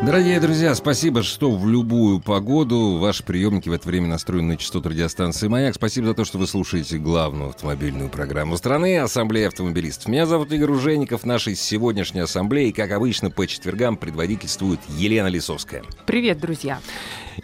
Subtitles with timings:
[0.00, 4.90] Дорогие друзья, спасибо, что в любую погоду ваши приемники в это время настроены на частоту
[4.90, 5.74] радиостанции «Маяк».
[5.74, 10.06] Спасибо за то, что вы слушаете главную автомобильную программу страны «Ассамблея автомобилистов».
[10.06, 11.24] Меня зовут Игорь Ужеников.
[11.24, 15.82] Нашей сегодняшней ассамблеи, как обычно, по четвергам предводительствует Елена Лисовская.
[16.06, 16.78] Привет, друзья.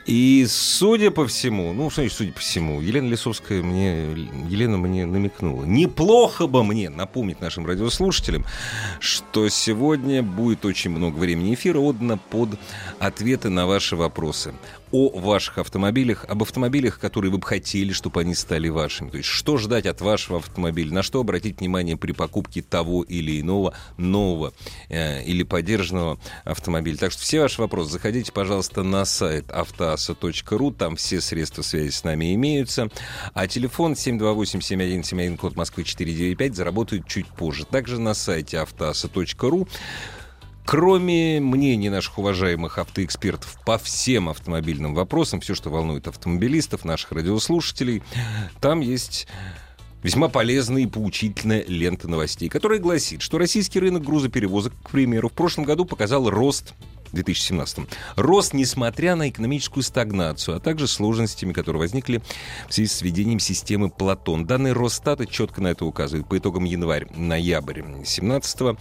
[0.07, 4.05] И судя по всему, ну, что значит судя по всему, Елена Лисовская мне,
[4.49, 5.65] Елена мне намекнула.
[5.65, 8.45] Неплохо бы мне напомнить нашим радиослушателям,
[9.01, 12.51] что сегодня будет очень много времени эфира отдано под
[12.99, 14.55] ответы на ваши вопросы
[14.95, 19.11] о ваших автомобилях, об автомобилях, которые вы бы хотели, чтобы они стали вашими.
[19.11, 23.41] То есть что ждать от вашего автомобиля, на что обратить внимание при покупке того или
[23.41, 24.53] иного нового
[24.89, 26.97] э, или поддержанного автомобиля.
[26.97, 32.05] Так что все ваши вопросы заходите, пожалуйста, на сайт автоаса.ру, там все средства связи с
[32.05, 32.89] нами имеются.
[33.33, 37.67] А телефон 728-7171, код Москвы 495, заработает чуть позже.
[37.67, 39.67] Также на сайте автоаса.ру
[40.65, 48.03] Кроме мнений наших уважаемых автоэкспертов по всем автомобильным вопросам, все, что волнует автомобилистов, наших радиослушателей,
[48.61, 49.27] там есть
[50.03, 55.33] весьма полезная и поучительная лента новостей, которая гласит, что российский рынок грузоперевозок, к примеру, в
[55.33, 56.73] прошлом году показал рост
[57.13, 57.87] 2017.
[58.17, 62.23] Рост, несмотря на экономическую стагнацию, а также сложностями, которые возникли
[62.69, 64.47] в связи с введением системы Платон.
[64.47, 66.29] Данные Росстата четко на это указывают.
[66.29, 68.75] По итогам январь-ноябрь 2017 Э,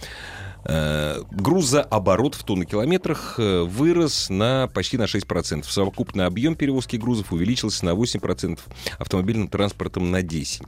[0.66, 5.64] грузооборот в тоннокилометрах э, вырос на почти на 6%.
[5.64, 8.58] Совокупный объем перевозки грузов увеличился на 8%,
[8.98, 10.66] автомобильным транспортом на 10%.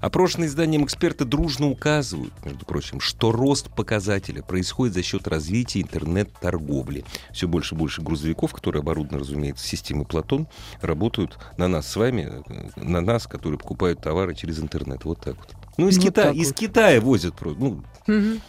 [0.00, 7.04] Опрошенные изданием эксперты дружно указывают, между прочим, что рост показателя происходит за счет развития интернет-торговли.
[7.32, 10.46] Все больше и больше грузовиков, которые оборудованы, разумеется, системой Платон,
[10.80, 15.04] работают на нас с вами, э, на нас, которые покупают товары через интернет.
[15.04, 15.54] Вот так вот.
[15.76, 16.56] Ну, из, Китая, так из вот.
[16.56, 17.34] Китая возят.
[17.40, 18.40] Ну, Мгм.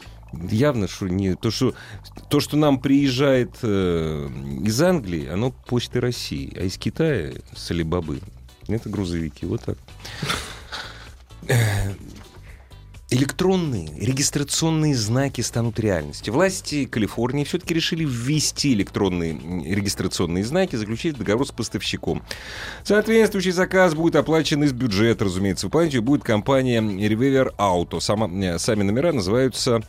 [0.49, 1.73] Явно, что не то, что
[2.29, 4.29] то, что нам приезжает э,
[4.63, 8.19] из Англии, оно почты России, а из Китая с Алибабы
[8.67, 9.45] это грузовики.
[9.45, 9.77] Вот так.
[11.47, 11.93] Э,
[13.11, 16.33] Электронные регистрационные знаки станут реальностью.
[16.33, 22.23] Власти Калифорнии все-таки решили ввести электронные регистрационные знаки, заключить договор с поставщиком.
[22.83, 25.67] Соответствующий заказ будет оплачен из бюджета, разумеется.
[25.67, 27.99] Выполнять будет компания Reviver Auto.
[28.01, 29.83] Сама, э, сами номера называются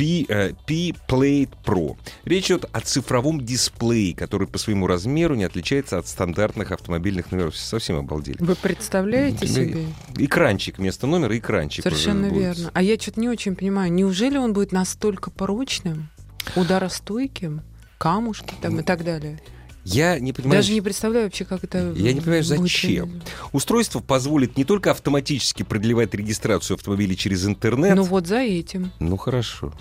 [0.00, 1.94] P, э, P-Plate Pro.
[2.24, 7.54] Речь идет о цифровом дисплее, который по своему размеру не отличается от стандартных автомобильных номеров.
[7.54, 8.38] Совсем обалдели.
[8.40, 9.84] Вы представляете себе?
[10.16, 11.82] Экранчик вместо номера, экранчик.
[11.82, 12.70] Совершенно верно.
[12.72, 16.08] А я что-то не очень понимаю, неужели он будет настолько прочным,
[16.56, 17.60] ударостойким,
[17.98, 19.38] камушки там и так далее?
[19.84, 22.90] Я не понимаю, Даже не представляю вообще, как это Я не понимаю, будет зачем.
[22.90, 23.22] реализовано.
[23.52, 27.96] Устройство позволит не только автоматически продлевать регистрацию автомобилей через интернет.
[27.96, 28.92] Ну вот за этим.
[28.98, 29.72] Ну хорошо.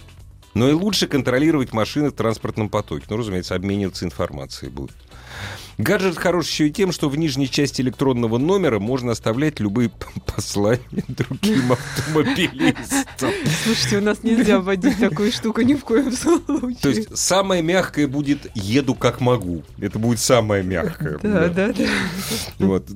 [0.54, 3.06] Но и лучше контролировать машины в транспортном потоке.
[3.10, 4.96] Ну, разумеется, обмениваться информацией будут.
[5.78, 9.90] Гаджет хорош еще и тем, что в нижней части электронного номера можно оставлять любые
[10.26, 13.32] послания другим автомобилистам.
[13.64, 16.76] Слушайте, у нас нельзя вводить такую штуку ни в коем случае.
[16.82, 19.64] То есть самое мягкое будет «еду как могу».
[19.80, 21.18] Это будет самое мягкое.
[21.24, 21.86] Да, да, да.
[22.60, 22.90] Вот.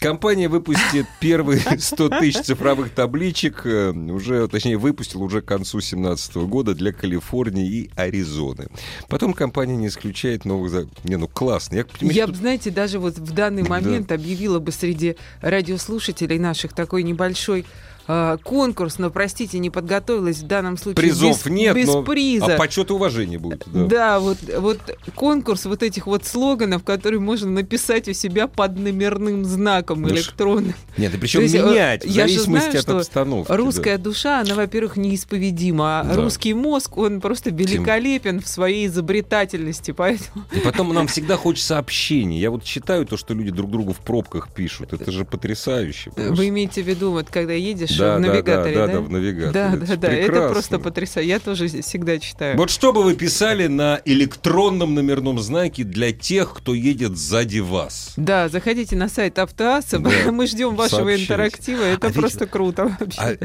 [0.00, 6.36] Компания выпустит первые 100 тысяч цифровых табличек, э, уже, точнее, выпустила уже к концу 2017
[6.36, 8.68] года для Калифорнии и Аризоны.
[9.08, 10.70] Потом компания не исключает новых...
[10.70, 11.76] за- Не, ну классно.
[11.76, 13.70] Я, понимаете, Я тут- бы, знаете, даже вот в данный Да.
[13.70, 17.66] момент объявила бы среди радиослушателей наших такой небольшой
[18.10, 20.96] а, конкурс, но, простите, не подготовилась в данном случае.
[20.96, 22.02] Призов без, нет, без но...
[22.02, 22.54] приза.
[22.54, 23.64] А почет и уважение будет.
[23.66, 23.84] Да.
[23.84, 24.78] Да, вот, вот
[25.14, 30.72] конкурс вот этих вот слоганов, которые можно написать у себя под номерным знаком Ну, электронным.
[30.96, 33.52] Нет, и причем есть, э, менять в я же знаю, от что обстановки.
[33.52, 36.16] Русская душа, она, во-первых, неисповедима, а Да.
[36.16, 40.46] русский мозг, он просто великолепен в своей изобретательности, поэтому...
[40.50, 40.58] да.
[40.58, 42.40] И потом нам всегда хочется общения.
[42.40, 44.94] Я вот читаю то, что люди друг другу в пробках пишут.
[44.94, 46.10] Это же потрясающе.
[46.10, 46.32] просто.
[46.32, 48.92] Вы имеете в виду, вот когда едешь Да, в да, навигаторе, да, да?
[48.94, 49.52] да, в навигаторе.
[49.52, 51.28] Да, Это да, да, это просто потрясающе.
[51.28, 52.56] Я тоже всегда читаю.
[52.56, 58.12] Вот что бы вы писали на электронном номерном знаке для тех, кто едет сзади вас?
[58.16, 60.10] Да, заходите на сайт Автоаса, Да.
[60.32, 61.22] мы ждем вашего Сообщайте.
[61.24, 63.20] интерактива, это А ведь- просто круто вообще.
[63.20, 63.36] А,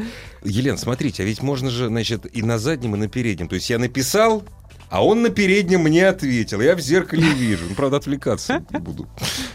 [0.43, 3.47] Елена, смотрите, а ведь можно же, значит, и на заднем, и на переднем.
[3.47, 4.43] То есть я написал,
[4.89, 6.61] А он на переднем мне ответил.
[6.61, 7.63] Я в зеркале вижу.
[7.67, 9.07] Ну, правда, отвлекаться буду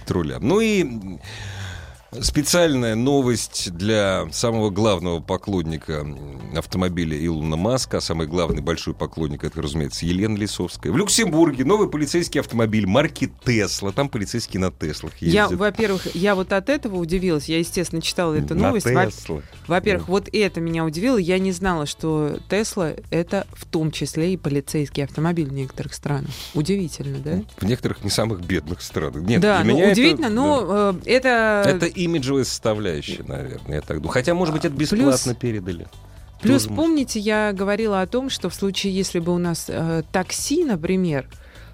[0.03, 0.39] от руля.
[0.41, 0.85] Ну и
[2.11, 6.07] Специальная новость для самого главного поклонника
[6.57, 8.01] автомобиля Илона Маска.
[8.01, 10.91] Самый главный большой поклонник, это, разумеется, Елена Лисовская.
[10.91, 13.93] В Люксембурге новый полицейский автомобиль марки Тесла.
[13.93, 15.51] Там полицейские на Теслах ездят.
[15.51, 17.47] Я, во-первых, я вот от этого удивилась.
[17.47, 18.87] Я, естественно, читала эту новость.
[18.87, 19.43] На Тесла.
[19.67, 20.13] Во-первых, да.
[20.13, 21.19] вот это меня удивило.
[21.19, 26.31] Я не знала, что Тесла— это в том числе и полицейский автомобиль в некоторых странах.
[26.55, 27.43] Удивительно, да?
[27.59, 29.23] В некоторых не самых бедных странах.
[29.25, 30.99] Нет, да, для ну, меня удивительно, это, но да.
[31.05, 31.63] э, это...
[31.67, 34.13] Это имиджевая составляющая, наверное, я так думаю.
[34.13, 35.37] Хотя, может быть, это бесплатно Плюс...
[35.39, 35.87] передали.
[36.41, 40.03] Плюс, Тоже помните, я говорила о том, что в случае, если бы у нас э,
[40.13, 41.27] такси, например,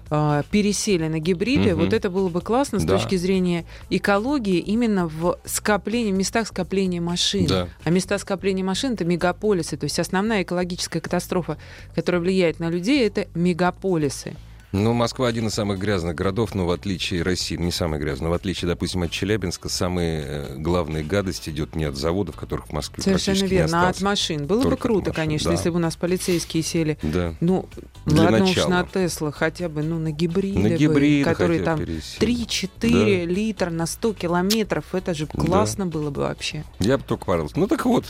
[0.09, 1.83] э, пересели на гибриды, Мгм.
[1.85, 2.97] вот это было бы классно с Да.
[2.97, 7.45] точки зрения экологии именно в скоплении, в местах скопления машин.
[7.45, 7.67] Да.
[7.83, 9.77] А места скопления машин это мегаполисы.
[9.77, 11.57] То есть основная экологическая катастрофа,
[11.93, 14.35] которая влияет на людей, это мегаполисы.
[14.71, 18.31] Ну, Москва один из самых грязных городов, но в отличие России, не самый грязный, но
[18.31, 22.71] в отличие, допустим, от Челябинска, самые э, главные гадости идет не от заводов, которых в
[22.73, 23.77] Москве Совершенно практически верно.
[23.81, 24.45] не А от машин.
[24.47, 25.55] Было бы Только от круто, машин, конечно, да.
[25.55, 26.97] если бы у нас полицейские сели.
[27.03, 27.33] Да.
[27.39, 27.69] Ну,
[28.05, 28.69] Для ладно уж начала.
[28.69, 32.45] на Тесла, хотя бы, ну, на гибриды, На бы, гибриды которые хотя там бы пересели.
[32.45, 34.85] 3-4 литра на 100 километров.
[34.93, 36.65] Это же классно было бы вообще.
[36.79, 37.57] Я бы только порадовался.
[37.57, 38.05] Ну так вот,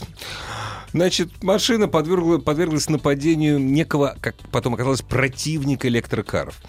[0.96, 6.60] значит, машина подвергла, подверглась нападению некого, как потом оказалось, противника электрокаров.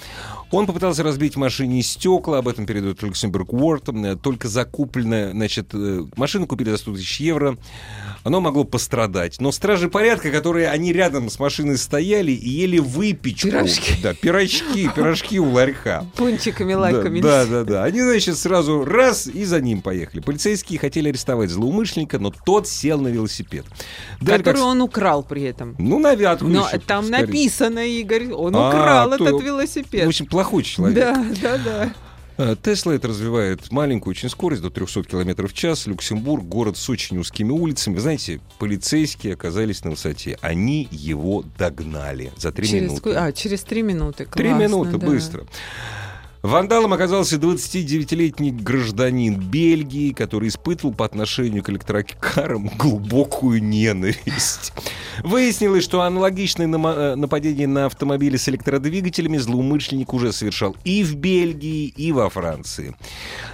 [0.50, 3.90] Он попытался разбить машине стекла, об этом передает Люксембург Уорд.
[3.90, 7.58] Э, Только закупленная, значит, э, машину купили за 100 тысяч евро.
[8.24, 9.40] Оно могло пострадать.
[9.42, 13.50] Но стражи порядка, которые они рядом с машиной стояли и ели выпечку.
[13.50, 13.94] Пирожки.
[14.02, 16.06] Да, пирожки, пирожки у ларька.
[16.16, 17.20] Пончиками, лайками.
[17.22, 17.84] Да, да, да.
[17.84, 20.22] Они, значит, сразу раз и за ним поехали.
[20.22, 23.66] Полицейские хотели арестовать злоумышленника, но тот сел на велосипед.
[24.22, 25.76] Далее, Который как- он украл при этом.
[25.78, 27.26] Ну, на вятку Но еще, там скорее.
[27.28, 30.08] написано, Игорь, он А, украл то- этот В велосипед.
[30.08, 31.00] общем, плохой человек.
[31.00, 31.94] Да, да, да.
[32.38, 35.88] А, Тесла это развивает маленькую очень скорость, до 300 км в час.
[35.88, 37.96] Люксембург, город с очень узкими улицами.
[37.96, 40.38] Вы знаете, полицейские оказались на высоте.
[40.42, 43.14] Они его догнали за три через, минуты.
[43.16, 44.28] а, через три минуты.
[44.28, 45.08] Три минуты, да.
[45.08, 45.48] быстро.
[46.48, 54.72] Вандалом оказался 29-летний гражданин Бельгии, который испытывал по отношению к электрокарам глубокую ненависть.
[55.24, 61.88] Выяснилось, что аналогичное э, нападение на автомобили с электродвигателями злоумышленник уже совершал и в Бельгии,
[61.88, 62.96] и во Франции.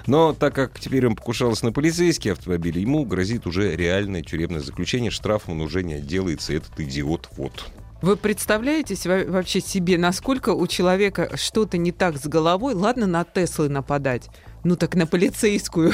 [0.06, 5.10] Но так как теперь он покушался на полицейские автомобили, ему грозит уже реальное тюремное заключение.
[5.10, 6.54] Штрафом он уже не отделается.
[6.54, 7.66] Этот идиот вот.
[8.04, 8.98] Вы представляете
[9.30, 12.74] вообще себе, насколько у человека что-то не так с головой?
[12.74, 14.30] Ладно, на Теслы нападать.
[14.66, 15.94] Ну так на полицейскую.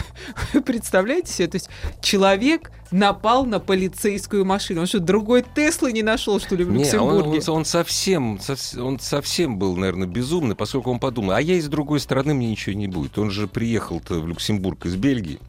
[0.65, 1.47] Представляете себе?
[1.47, 1.69] То есть
[2.01, 4.81] человек напал на полицейскую машину.
[4.81, 7.41] Он что, другой Теслы не нашел, что ли, в Не, а он, Люксембурге?
[7.51, 11.61] он- он совсем, совс- он совсем был, наверное, безумный, поскольку он подумал, а я и
[11.61, 13.19] с другой стороны мне ничего не будет.
[13.19, 15.39] Он же приехал-то в Люксембург из Бельгии,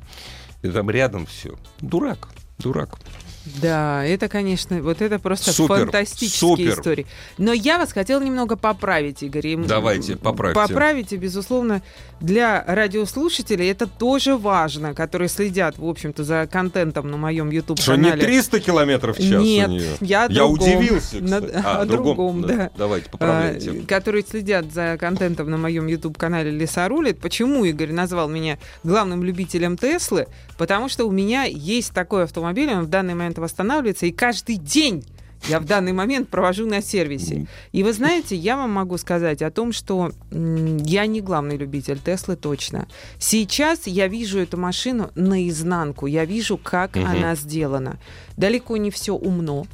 [0.60, 1.54] и там рядом все.
[1.80, 2.28] Дурак,
[2.58, 2.98] дурак.
[3.62, 6.68] Да, это, конечно, вот это просто Супер, фантастические супер.
[6.72, 7.06] истории.
[7.38, 9.56] Но я вас хотела немного поправить, Игорь.
[9.56, 10.60] Давайте, поправьте.
[10.60, 11.82] Поправите, безусловно,
[12.20, 17.56] для радиослушателей это тоже важно, которые следят, в общем-то, за контентом на моем Что, не
[17.56, 18.22] YouTube-канале.
[18.22, 19.90] 300 километров в час Нет, у нее?
[20.00, 20.52] я Я другом.
[20.60, 21.64] удивился, На- кстати.
[21.66, 22.70] о другом, да.
[22.76, 23.72] Давайте, а, поправляйте.
[23.88, 27.20] которые следят за контентом на моем YouTube-канале Леса рулит.
[27.20, 30.26] Почему Игорь назвал меня главным любителем Теслы?
[30.60, 35.06] Потому что у меня есть такой автомобиль, он в данный момент восстанавливается, и каждый день
[35.48, 37.46] я в данный момент провожу на сервисе.
[37.72, 42.36] И вы знаете, я вам могу сказать о том, что я не главный любитель Теслы
[42.36, 42.88] точно.
[43.18, 46.04] Сейчас я вижу эту машину наизнанку.
[46.04, 47.06] Я вижу, как Мгм.
[47.06, 47.98] она сделана.
[48.36, 49.66] Далеко не все умно.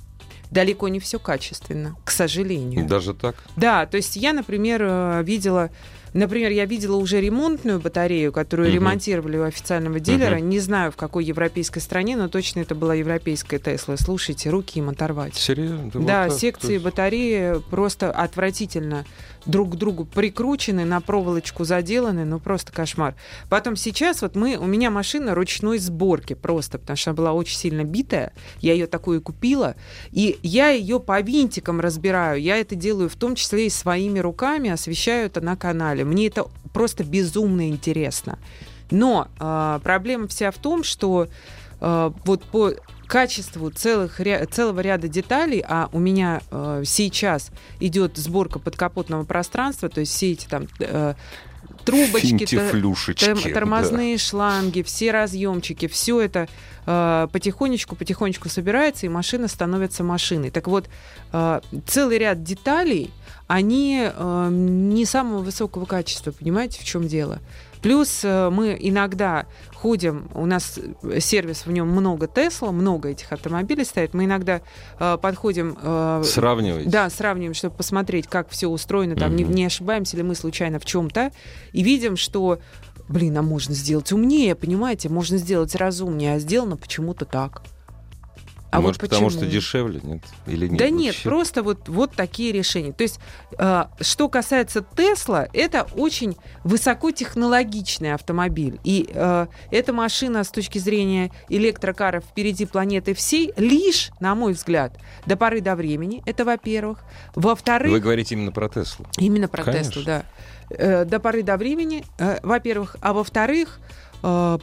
[0.52, 2.86] Далеко не все качественно, к сожалению.
[2.86, 3.34] Даже так?
[3.56, 5.70] Да, то есть я, например, э, видела,
[6.12, 8.74] например, я видела уже ремонтную батарею, которую Мгм.
[8.76, 10.36] ремонтировали у официального дилера.
[10.36, 10.48] Мгм.
[10.48, 13.96] Не знаю, в какой европейской стране, но точно это была европейская Тесла.
[13.96, 15.34] Слушайте, руки им оторвать.
[15.34, 15.90] Серьезно?
[15.92, 16.32] Да, Вот так?
[16.32, 19.04] секции есть- батареи просто отвратительно
[19.46, 23.14] друг к другу прикручены, на проволочку заделаны, ну просто кошмар.
[23.48, 27.56] Потом сейчас вот мы, у меня машина ручной сборки просто, потому что она была очень
[27.56, 29.76] сильно битая, я ее такую купила,
[30.10, 34.70] и я ее по винтикам разбираю, я это делаю в том числе и своими руками,
[34.70, 36.04] освещаю это на канале.
[36.04, 38.38] Мне это просто безумно интересно.
[38.90, 41.28] Но э, проблема вся в том, что
[41.80, 42.72] э, вот по
[43.06, 49.88] качеству целых, ря- целого ряда деталей, а у меня э, сейчас идет сборка подкапотного пространства,
[49.88, 51.14] то есть все эти там э,
[51.84, 53.50] трубочки, та- Финтифлюшечки, Тор- да.
[53.50, 56.48] тормозные шланги, все разъемчики, все это
[56.86, 60.50] э, потихонечку, потихонечку собирается, и машина становится машиной.
[60.50, 60.88] Так вот,
[61.32, 63.10] э, целый ряд деталей,
[63.46, 67.38] они э, не самого высокого качества, понимаете, в чем дело?
[67.82, 70.78] Плюс э, мы иногда ходим, у нас
[71.20, 74.60] сервис, в нем много Тесла, много этих автомобилей стоит, мы иногда
[74.98, 75.76] э, подходим...
[75.80, 76.88] Э, Сравниваете?
[76.90, 79.36] Да, сравниваем, чтобы посмотреть, как все устроено, там, Мгм.
[79.36, 81.30] не, не ошибаемся ли мы случайно в чем-то,
[81.72, 82.58] и видим, что,
[83.08, 87.62] блин, а можно сделать умнее, понимаете, можно сделать разумнее, а сделано почему-то так.
[88.70, 90.22] А Может, вот потому что дешевле, нет?
[90.46, 90.78] Или нет?
[90.78, 91.28] Да нет, вообще?
[91.28, 92.92] просто вот, вот такие решения.
[92.92, 93.20] То есть,
[93.58, 98.80] э, что касается Тесла, это очень высокотехнологичный автомобиль.
[98.84, 104.98] И э, эта машина с точки зрения электрокаров впереди планеты всей лишь, на мой взгляд,
[105.26, 106.22] до поры до времени.
[106.26, 107.04] Это во-первых.
[107.34, 107.92] Во-вторых...
[107.92, 109.06] Вы говорите именно про Теслу.
[109.18, 109.90] Именно про Конечно.
[109.92, 110.24] Теслу, да.
[110.70, 112.96] Э, До поры до времени, э, во-первых.
[113.00, 113.78] А во-вторых,
[114.22, 114.58] э,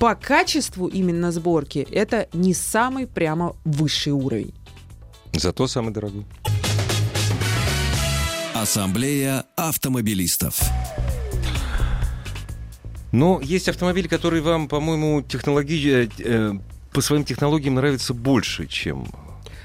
[0.00, 4.54] по качеству именно сборки это не самый прямо высший уровень.
[5.34, 6.24] Зато самый дорогой.
[8.54, 10.58] Ассамблея автомобилистов.
[13.12, 16.52] Но есть автомобили, которые вам, по-моему, технологии, э, э,
[16.92, 19.06] по своим технологиям нравятся больше, чем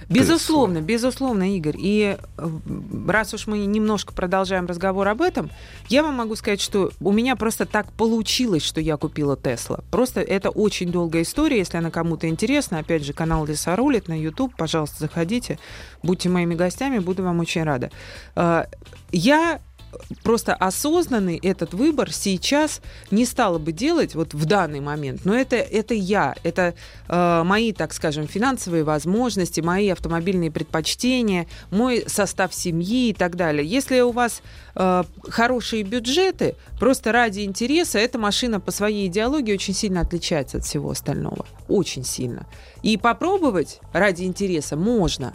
[0.09, 1.75] Безусловно, безусловно, Игорь.
[1.77, 2.49] И э,
[3.07, 5.49] раз уж мы немножко продолжаем разговор об этом,
[5.89, 9.79] я вам могу сказать, что у меня просто так получилось, что я купила Тесла.
[9.91, 11.57] Просто это очень долгая история.
[11.57, 15.59] Если она кому-то интересна, опять же, канал Лиса рулит на YouTube, пожалуйста, заходите,
[16.03, 17.91] будьте моими гостями, буду вам очень рада.
[18.35, 18.65] Э,
[19.11, 19.59] Я
[20.23, 25.21] просто осознанный этот выбор сейчас не стала бы делать вот в данный момент.
[25.25, 26.73] Но это, это я, это
[27.07, 33.65] э, мои, так скажем, финансовые возможности, мои автомобильные предпочтения, мой состав семьи и так далее.
[33.65, 34.41] Если у вас
[34.75, 40.65] э, хорошие бюджеты, просто ради интереса, эта машина по своей идеологии очень сильно отличается от
[40.65, 41.45] всего остального.
[41.67, 42.45] Очень сильно.
[42.83, 45.33] И попробовать ради интереса можно.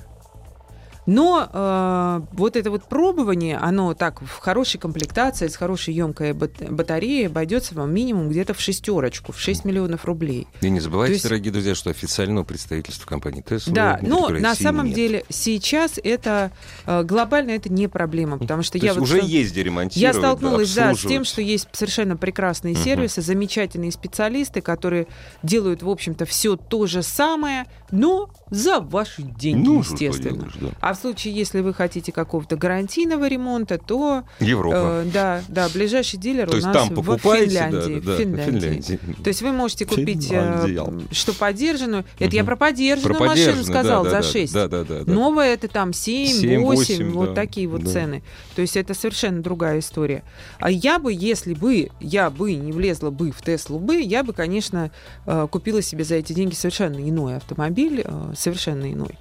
[1.13, 6.71] Но э, вот это вот пробование, оно так в хорошей комплектации, с хорошей емкой бат-
[6.71, 10.47] батареей обойдется вам минимум где-то в шестерочку, в 6 миллионов рублей.
[10.61, 14.51] И не забывайте, То есть- дорогие друзья, что официального представительства компании Tesla Да, но на
[14.51, 14.95] России самом нет.
[14.95, 16.53] деле сейчас это
[16.87, 20.13] э, глобально это не проблема, потому что То я вот уже стал- есть ремонтировать, Я
[20.15, 22.85] столкнулась, да, с тем, что есть совершенно прекрасные Мгм.
[22.85, 25.09] сервисы, замечательные специалисты, которые
[25.43, 30.31] делают, в общем-то, все то же самое, но за ваши деньги, Ну, естественно.
[30.45, 30.69] поделаешь, да.
[30.81, 35.03] А в случае, если вы хотите какого-то гарантийного ремонта, то Европа.
[35.05, 38.01] э, да, да, ближайший дилер То у нас там в Финляндии.
[38.01, 38.51] да, да, в Финляндии.
[38.61, 39.01] Финляндии.
[39.23, 40.77] То есть вы можете купить, э,
[41.11, 42.05] что подержанную.
[42.19, 42.47] Это я Мгм.
[42.47, 44.53] про подержанную Про машину подержанную, сказал да, за да, 6.
[44.53, 45.05] Да, да, да.
[45.05, 45.13] да.
[45.13, 47.91] Новая это там 7, 7, 8, 8, вот да, такие вот да.
[47.91, 48.23] цены.
[48.55, 50.23] То есть это совершенно другая история.
[50.59, 54.33] А я бы, если бы я бы не влезла бы в Теслу бы, я бы,
[54.33, 54.91] конечно,
[55.27, 59.19] э, купила себе за эти деньги совершенно иной автомобиль, э, совершенно иной.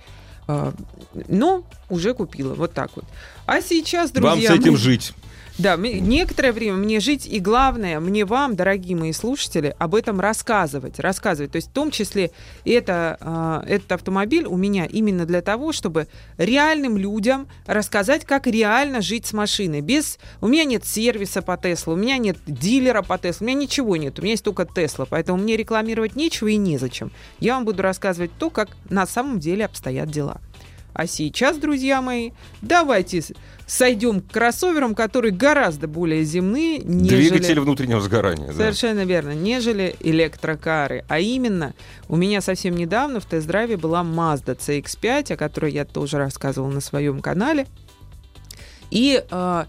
[0.50, 0.72] Э,
[1.28, 3.06] Но уже купила, вот так вот.
[3.46, 5.14] А сейчас, Вам друзья, с этим мы- жить.
[5.60, 11.00] Да, некоторое время мне жить, и главное, мне вам, дорогие мои слушатели, об этом рассказывать.
[11.00, 11.52] Рассказывать.
[11.52, 12.32] То есть в том числе
[12.64, 19.02] это, а, этот автомобиль у меня именно для того, чтобы реальным людям рассказать, как реально
[19.02, 19.82] жить с машиной.
[19.82, 20.18] Без...
[20.40, 23.98] У меня нет сервиса по Теслу, у меня нет дилера по Теслу, у меня ничего
[23.98, 24.18] нет.
[24.18, 27.12] У меня есть только Тесла, поэтому мне рекламировать нечего и незачем.
[27.42, 30.40] Я вам буду рассказывать то, как на самом деле обстоят дела.
[31.00, 33.24] А сейчас, друзья мои, давайте
[33.66, 37.30] сойдем к кроссоверам, которые гораздо более земные, нежели...
[37.30, 38.48] Двигатель внутреннего сгорания.
[38.48, 38.54] да.
[38.54, 41.06] Совершенно верно, нежели электрокары.
[41.08, 41.74] А именно,
[42.10, 46.82] у меня совсем недавно в тест-драйве была Mazda CX-5, о которой я тоже рассказывала на
[46.82, 47.66] своем канале.
[48.92, 49.66] И, э,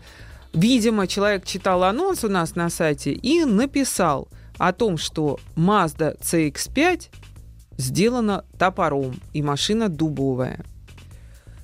[0.53, 4.27] видимо, человек читал анонс у нас на сайте и написал
[4.59, 7.03] о том, что Mazda CX-5
[7.77, 10.65] сделана топором, и машина дубовая.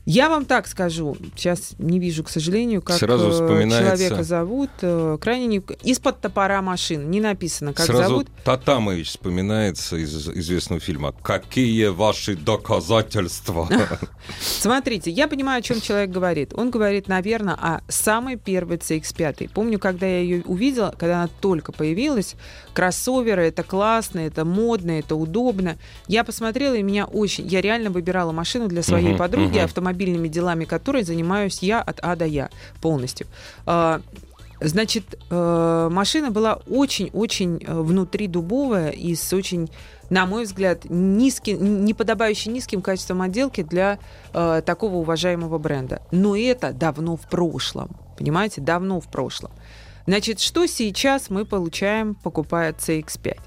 [0.06, 4.70] Я вам так скажу, сейчас не вижу, к сожалению, как Сразу э, вспоминается- человека зовут.
[4.80, 5.62] э, Крайне не...
[5.82, 7.10] Из-под топора машин.
[7.10, 8.28] Не написано, как Сразу зовут.
[8.44, 13.68] Татамович вспоминается из известного фильма «Какие ваши доказательства?»
[14.40, 16.52] Смотрите, я понимаю, о чем человек говорит.
[16.54, 19.50] Он говорит, наверное, о самой первой CX-5.
[19.52, 22.36] Помню, когда я ее увидела, когда она только появилась,
[22.74, 25.78] кроссоверы, это классно, это модно, это удобно.
[26.06, 27.46] Я посмотрела, и меня очень...
[27.48, 29.64] Я реально выбирала машину для своей подруги, мгм.
[29.96, 32.50] Автомобильными делами которой занимаюсь я от А до Я
[32.80, 33.26] полностью.
[33.66, 34.00] А,
[34.58, 39.68] Значит, э, машина была очень-очень э, внутри дубовая и с очень,
[40.08, 43.98] на мой взгляд, низким, не подобающей низким качеством отделки для
[44.32, 46.00] э, такого уважаемого бренда.
[46.10, 47.90] Но это давно в прошлом.
[48.16, 49.50] Понимаете, давно в прошлом.
[50.06, 53.38] Значит, что сейчас мы получаем, покупая CX-5?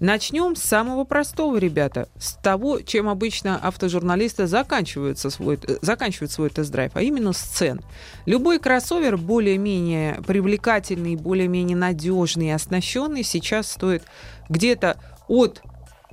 [0.00, 6.50] Начнем с самого простого, ребята, с того, чем обычно автожурналисты заканчиваются свой, э, заканчивают свой
[6.50, 7.80] тест-драйв, а именно с цен.
[8.26, 14.02] Любой кроссовер более-менее привлекательный, более-менее надежный и оснащенный сейчас стоит
[14.48, 14.98] где-то
[15.28, 15.62] от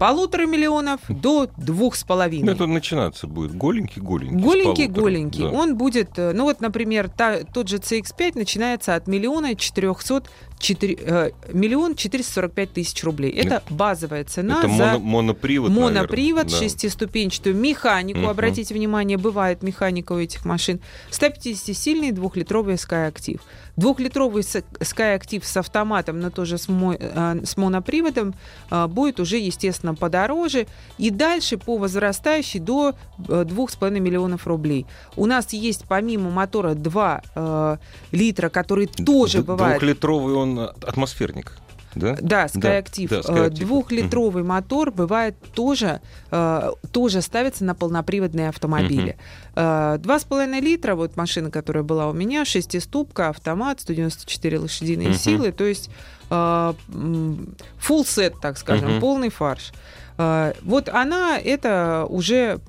[0.01, 2.53] полутора миллионов до двух с половиной.
[2.53, 4.43] Это начинаться будет голенький-голенький.
[4.43, 5.43] Голенький-голенький.
[5.43, 5.51] Да.
[5.51, 10.27] Он будет, э, ну вот, например, та, тот же CX-5 начинается от миллиона четырехсот
[10.61, 13.31] 4, э, миллион четыреста сорок пять тысяч рублей.
[13.31, 18.21] Это базовая цена это за моно, монопривод, монопривод наверное, шестиступенчатую механику.
[18.21, 18.29] Угу.
[18.29, 20.79] Обратите внимание, бывает механика у этих машин.
[21.11, 23.41] 150-сильный двухлитровый Sky Active.
[23.75, 28.35] Двухлитровый Sky Active с автоматом, но тоже с, мо, э, с моноприводом
[28.69, 30.67] э, будет уже, естественно, подороже.
[30.97, 32.93] И дальше по возрастающей до
[33.27, 34.85] э, двух с половиной миллионов рублей.
[35.15, 37.77] У нас есть помимо мотора 2 э,
[38.11, 39.79] литра, который тоже Д- бывает...
[39.79, 41.53] Двухлитровый он атмосферник.
[41.95, 43.09] Да, да Skyactiv.
[43.09, 49.17] Да, да, Двухлитровый мотор бывает тоже, э, тоже ставится на полноприводные автомобили.
[49.55, 55.13] Э, два с половиной литра, вот машина, которая была у меня, шестиступка, автомат, 194 лошадиные
[55.13, 55.89] силы, то есть
[56.29, 56.73] э, full
[58.03, 59.71] set, так скажем, полный фарш.
[60.17, 62.59] Вот она, это уже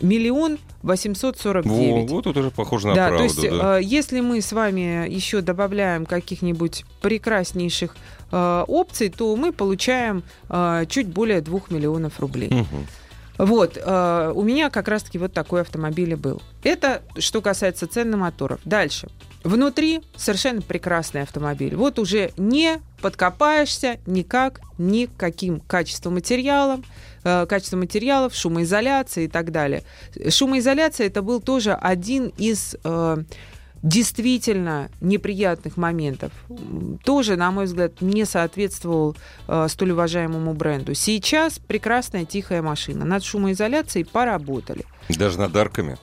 [0.00, 2.10] миллион восемьсот сорок девять.
[2.10, 3.18] Вот это уже похоже на да, правду.
[3.18, 3.78] То есть, да.
[3.78, 7.96] Э, если мы с вами еще добавляем каких-нибудь прекраснейших
[8.30, 12.48] э, опций, то мы получаем э, чуть более двух миллионов рублей.
[12.48, 12.86] Угу.
[13.38, 16.42] Вот, э, у меня как раз-таки вот такой автомобиль и был.
[16.64, 18.60] Это что касается цен на моторов.
[18.64, 19.08] Дальше.
[19.44, 21.76] Внутри совершенно прекрасный автомобиль.
[21.76, 26.80] Вот уже не подкопаешься никак, никаким качеством материалов,
[27.22, 29.84] э, качество материалов, шумоизоляция и так далее.
[30.28, 33.16] Шумоизоляция это был тоже один из э,
[33.82, 36.32] действительно неприятных моментов.
[37.04, 39.16] Тоже, на мой взгляд, не соответствовал
[39.46, 40.94] э, столь уважаемому бренду.
[40.94, 43.04] Сейчас прекрасная тихая машина.
[43.04, 44.84] Над шумоизоляцией поработали.
[45.08, 45.96] Даже над арками?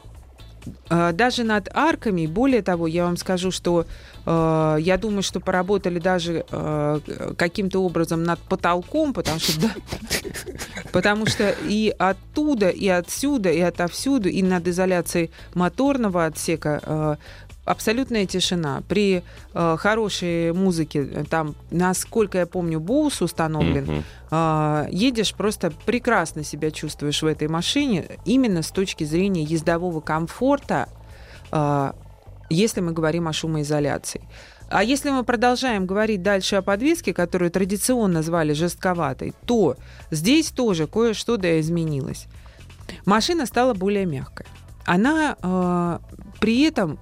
[0.90, 3.86] Э, даже над арками, более того, я вам скажу, что
[4.26, 7.00] э, я думаю, что поработали даже э,
[7.38, 9.76] каким-то образом над потолком, потому что, да,
[10.92, 17.16] потому что и оттуда, и отсюда, и отовсюду, и над изоляцией моторного отсека э,
[17.66, 18.84] абсолютная тишина.
[18.88, 19.24] При
[19.54, 24.88] э, хорошей музыке, э, там, насколько я помню, боус установлен, mm-hmm.
[24.88, 30.88] э, едешь просто прекрасно себя чувствуешь в этой машине, именно с точки зрения ездового комфорта,
[31.52, 31.92] э,
[32.50, 34.22] если мы говорим о шумоизоляции.
[34.70, 39.78] А если мы продолжаем говорить дальше о подвеске, которую традиционно звали жестковатой, то
[40.12, 42.28] здесь тоже кое-что да изменилось.
[43.06, 44.46] Машина стала более мягкой.
[44.86, 46.00] Она э,
[46.40, 47.00] при этом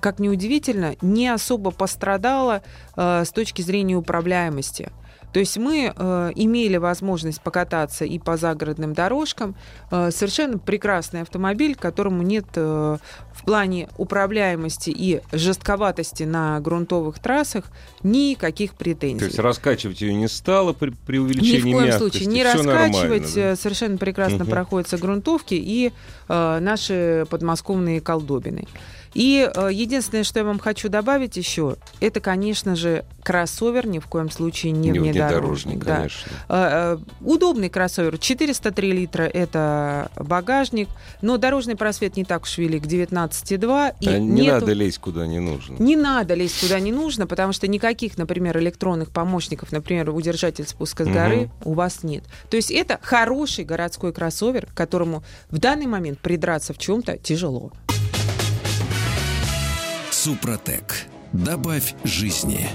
[0.00, 2.62] как ни удивительно, не особо пострадала
[2.96, 4.90] э, с точки зрения управляемости.
[5.32, 9.54] То есть мы э, имели возможность покататься и по загородным дорожкам.
[9.90, 12.96] Э, совершенно прекрасный автомобиль, которому нет э,
[13.34, 17.66] в плане управляемости и жестковатости на грунтовых трассах
[18.02, 19.18] никаких претензий.
[19.18, 21.98] То есть раскачивать ее не стало при, при увеличении Ни в коем мягкости.
[21.98, 23.34] случае не раскачивать.
[23.34, 23.40] Да?
[23.40, 24.50] Э, совершенно прекрасно угу.
[24.50, 25.92] проходятся грунтовки и
[26.28, 28.66] э, наши подмосковные колдобины.
[29.14, 34.06] И э, единственное, что я вам хочу добавить еще, это, конечно же, кроссовер ни в
[34.06, 35.84] коем случае не, не внедорожник.
[35.84, 35.96] Да.
[35.96, 36.32] конечно.
[36.48, 38.18] Э, э, удобный кроссовер.
[38.18, 40.88] 403 литра– это багажник,
[41.20, 43.94] но дорожный просвет не так уж велик, 19,2.
[44.00, 44.60] И а не нету...
[44.60, 45.76] надо лезть куда не нужно.
[45.78, 51.04] Не надо лезть куда не нужно, потому что никаких, например, электронных помощников, например, удержатель спуска
[51.04, 51.72] с горы угу.
[51.72, 52.24] у вас нет.
[52.50, 57.72] То есть это хороший городской кроссовер, к которому в данный момент придраться в чем-то тяжело.
[60.28, 61.06] Супротек.
[61.32, 62.68] Добавь жизни.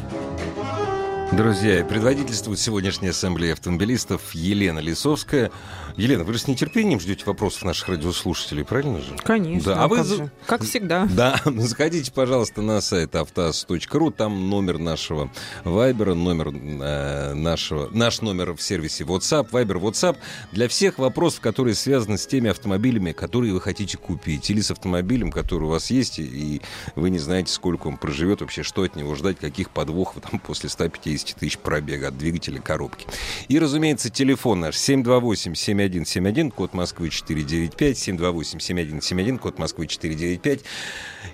[1.38, 5.50] Друзья, предводительствует сегодняшней ассамблеи автомобилистов Елена Лисовская.
[5.98, 9.15] Елена, вы же с нетерпением ждете вопросов наших радиослушателей, правильно же?
[9.24, 9.74] Конечно.
[9.74, 9.84] Да.
[9.84, 9.98] А, вы...
[9.98, 10.32] как, же?
[10.46, 11.08] как всегда.
[11.12, 15.32] Да, заходите, пожалуйста, на сайт автаз.ру, там номер нашего
[15.63, 20.17] Вайбера, номер э, нашего, наш номер в сервисе WhatsApp, Вайбер, WhatsApp,
[20.52, 25.32] для всех вопросов, которые связаны с теми автомобилями, которые вы хотите купить, или с автомобилем,
[25.32, 26.62] который у вас есть, и
[26.96, 30.69] вы не знаете, сколько он проживет, вообще, что от него ждать, каких подвохов там после
[30.69, 33.07] 150 тысяч пробега от двигателя коробки.
[33.47, 40.59] И, разумеется, телефон наш 728 7171, код Москвы 495, 728 7171, код Москвы 495,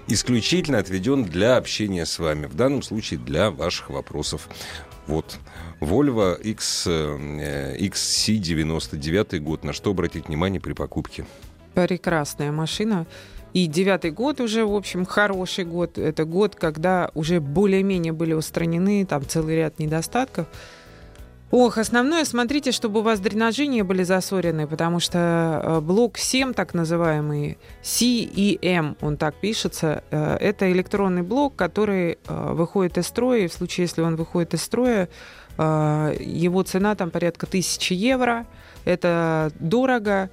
[0.07, 2.45] исключительно отведен для общения с вами.
[2.45, 4.47] В данном случае для ваших вопросов.
[5.07, 5.39] Вот.
[5.79, 9.63] Volvo X, XC99 год.
[9.63, 11.25] На что обратить внимание при покупке?
[11.73, 13.07] Прекрасная машина.
[13.53, 15.97] И девятый год уже, в общем, хороший год.
[15.97, 20.47] Это год, когда уже более-менее были устранены там целый ряд недостатков.
[21.51, 26.53] Ох, основное, смотрите, чтобы у вас дренажи не были засорены, потому что э, блок 7,
[26.53, 33.39] так называемый, CEM, он так пишется, э, это электронный блок, который э, выходит из строя,
[33.39, 35.09] и в случае, если он выходит из строя,
[35.57, 38.45] его цена там порядка 1000 евро,
[38.85, 40.29] это дорого.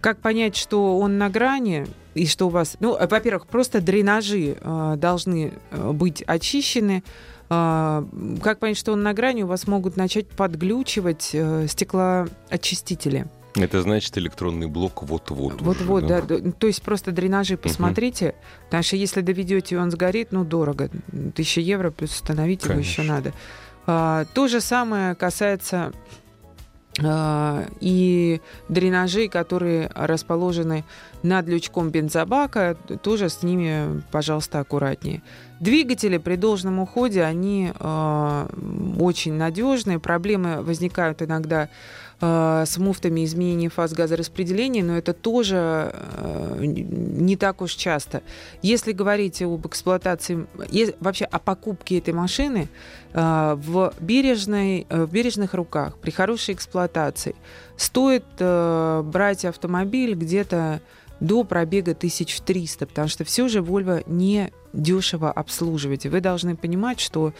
[0.00, 2.76] Как понять, что он на грани, и что у вас...
[2.80, 4.56] Ну, во-первых, просто дренажи
[4.96, 7.02] должны быть очищены,
[7.50, 8.04] а,
[8.42, 9.42] как понять, что он на грани?
[9.42, 13.26] У вас могут начать подглючивать э, стеклоочистители.
[13.56, 15.60] Это значит электронный блок вот-вот.
[15.62, 16.20] Вот-вот, да.
[16.20, 16.38] да.
[16.52, 18.36] То есть просто дренажи посмотрите, угу.
[18.66, 20.90] потому что если доведете, и он сгорит, ну, дорого.
[21.34, 22.80] Тысяча евро плюс установить Конечно.
[22.80, 23.32] его еще надо.
[23.86, 25.92] А, то же самое касается а,
[27.00, 30.84] и дренажей, которые расположены
[31.22, 35.22] над лючком бензобака, тоже с ними, пожалуйста, аккуратнее.
[35.60, 38.46] Двигатели при должном уходе, они э,
[39.00, 39.98] очень надежные.
[39.98, 41.68] Проблемы возникают иногда
[42.20, 48.22] с муфтами изменения фаз газораспределения, но это тоже э, не так уж часто.
[48.60, 50.46] Если говорить об эксплуатации,
[51.00, 52.68] вообще о покупке этой машины
[53.12, 57.36] э, в, бережной, э, в бережных руках, при хорошей эксплуатации,
[57.76, 60.80] стоит э, брать автомобиль где-то
[61.20, 66.06] до пробега 1300, потому что все же Volvo не дешево обслуживать.
[66.06, 67.32] Вы должны понимать, что э,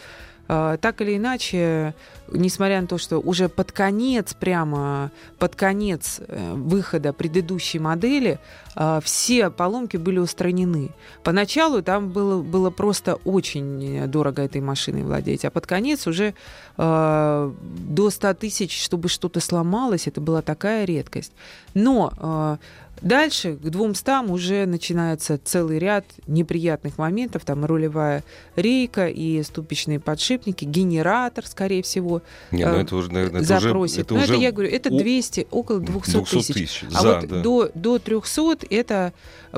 [0.49, 1.93] так или иначе,
[2.31, 8.39] несмотря на то, что уже под конец, прямо под конец э, выхода предыдущей модели,
[8.75, 10.89] э, все поломки были устранены.
[11.23, 16.33] Поначалу там было, было просто очень дорого этой машиной владеть, а под конец уже
[16.77, 21.33] э, до 100 тысяч, чтобы что-то сломалось, это была такая редкость.
[21.75, 22.57] Но э,
[23.01, 27.45] Дальше к 200 уже начинается целый ряд неприятных моментов.
[27.45, 28.23] Там рулевая
[28.55, 33.99] рейка и ступичные подшипники, генератор, скорее всего, Не, ну это уже, наверное, это запросит.
[33.99, 36.53] Это, Но уже это я говорю, это 200, около 200, 200 тысяч.
[36.53, 36.83] тысяч.
[36.93, 37.41] А За, вот да.
[37.41, 39.13] до, до 300 это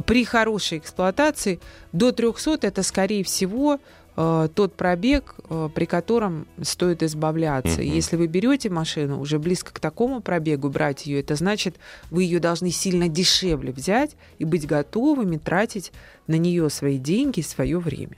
[0.05, 1.59] при хорошей эксплуатации,
[1.91, 3.79] до 300 это, скорее всего,
[4.17, 7.81] Э, тот пробег, э, при котором стоит избавляться.
[7.81, 7.95] Mm-hmm.
[7.95, 11.77] Если вы берете машину уже близко к такому пробегу, брать ее, это значит,
[12.09, 15.93] вы ее должны сильно дешевле взять и быть готовыми тратить
[16.27, 18.17] на нее свои деньги, свое время.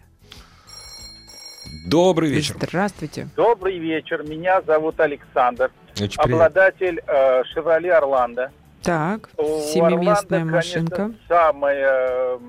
[1.87, 2.55] Добрый вечер.
[2.57, 3.27] Здравствуйте.
[3.35, 4.23] Добрый вечер.
[4.23, 5.71] Меня зовут Александр.
[5.93, 8.51] Очень обладатель э, Chevrolet Орландо.
[8.81, 11.13] Так, семиместная машинка.
[11.29, 12.39] Самая,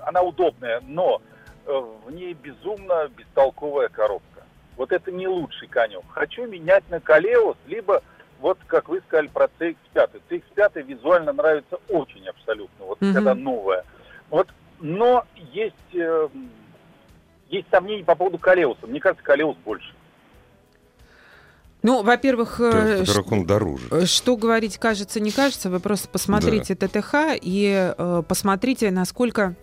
[0.00, 1.31] она удобная, но Э,
[1.66, 4.42] в ней безумно бестолковая коробка.
[4.76, 6.02] Вот это не лучший конек.
[6.10, 8.02] Хочу менять на Калеус, либо
[8.40, 10.20] вот, как вы сказали про CX-5.
[10.28, 13.12] CX-5 визуально нравится очень абсолютно, вот mm-hmm.
[13.12, 13.84] когда новая.
[14.30, 14.48] Вот,
[14.80, 16.28] но есть, э,
[17.48, 18.86] есть сомнения по поводу Калеуса.
[18.86, 19.94] Мне кажется, Калеус больше.
[21.82, 23.86] Ну, во-первых, э, он дороже.
[23.90, 26.88] Э, что говорить кажется, не кажется, вы просто посмотрите да.
[26.88, 29.54] ТТХ и э, посмотрите, насколько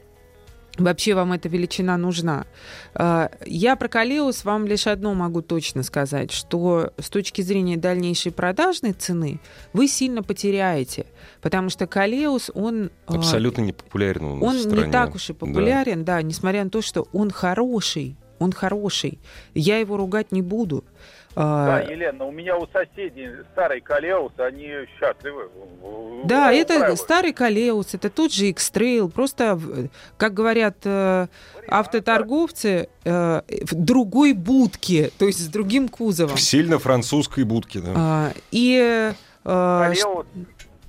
[0.80, 2.46] вообще вам эта величина нужна.
[2.94, 8.32] А, я про Калеус вам лишь одно могу точно сказать, что с точки зрения дальнейшей
[8.32, 9.40] продажной цены
[9.74, 11.06] вы сильно потеряете,
[11.42, 12.92] потому что Калеус, он...
[13.08, 16.18] А, Абсолютно не популярен он Он не так уж и популярен, да.
[16.18, 19.20] да, несмотря на то, что он хороший, он хороший.
[19.54, 20.86] Я его ругать не буду.
[21.36, 25.50] Да, а, Елена, у меня у соседей старый Калеус, они счастливы.
[26.26, 29.60] Да, это старый Калеус, это тот же X-Trail, просто,
[30.18, 31.28] как говорят э,
[31.68, 36.36] автоторговцы, э, в другой будке, то есть с другим кузовом.
[36.36, 37.94] В сильно французской будке, да.
[37.96, 39.14] А, и...
[39.46, 40.26] Э, Калеус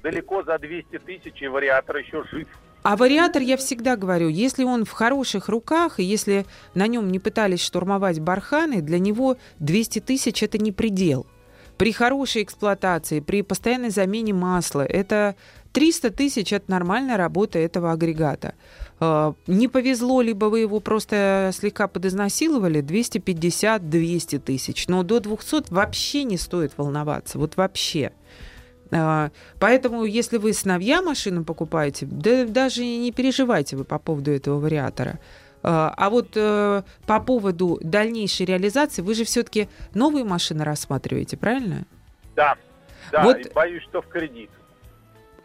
[0.02, 2.48] далеко за 200 тысяч, и вариатор еще жив.
[2.82, 7.18] А вариатор, я всегда говорю, если он в хороших руках, и если на нем не
[7.18, 11.26] пытались штурмовать барханы, для него 200 тысяч– это не предел.
[11.76, 15.36] При хорошей эксплуатации, при постоянной замене масла, это
[15.72, 18.54] 300 тысяч– это нормальная работа этого агрегата.
[18.98, 24.88] А, не повезло, либо вы его просто слегка подизнасиловали, 250-200 тысяч.
[24.88, 28.12] Но до 200 вообще не стоит волноваться, вот вообще.
[28.92, 34.58] А, поэтому, если вы сыновья машину покупаете, да даже не переживайте вы по поводу этого
[34.58, 35.18] вариатора.
[35.62, 41.84] А, а вот э, по поводу дальнейшей реализации, вы же все-таки новые машины рассматриваете, правильно?
[42.34, 42.56] Да,
[43.12, 43.38] да, вот...
[43.38, 44.50] и боюсь, что в кредит.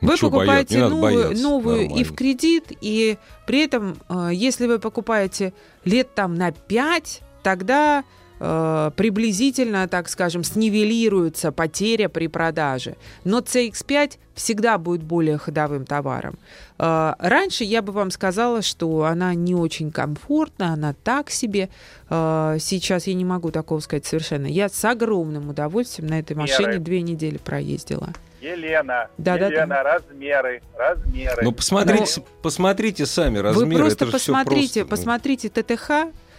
[0.02, 4.80] Вы Ничего покупаете бояться, новую, новую и в кредит, и при этом, э, если вы
[4.80, 5.54] покупаете
[5.84, 8.04] лет там на 5, тогда
[8.40, 12.96] э, приблизительно, так скажем, снивелируется потеря при продаже.
[13.24, 16.38] Но CX5 всегда будет более ходовым товаром.
[16.78, 21.70] Э, раньше я бы вам сказала, что она не очень комфортна, она так себе.
[22.10, 24.48] Э, сейчас я не могу такого сказать совершенно.
[24.48, 26.80] Я с огромным удовольствием на этой машине Меры.
[26.80, 28.10] две недели проездила.
[28.46, 31.44] Елена, Да, да, Елена, размеры, размеры.
[31.44, 33.70] Ну, посмотрите, посмотрите сами размеры.
[33.70, 34.88] Вы просто это посмотрите, просто, ну.
[34.88, 35.92] посмотрите ТТХ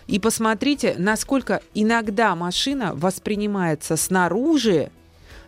[0.07, 4.91] и посмотрите, насколько иногда машина воспринимается снаружи